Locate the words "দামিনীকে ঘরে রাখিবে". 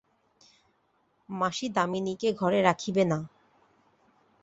1.69-3.03